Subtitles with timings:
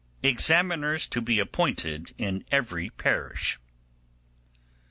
[0.23, 3.59] Examiners to be appointed in every Parish.